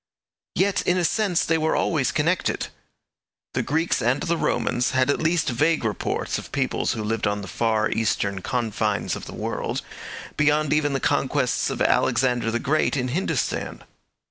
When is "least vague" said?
5.21-5.83